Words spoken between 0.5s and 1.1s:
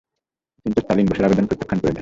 কিন্তু স্টালিন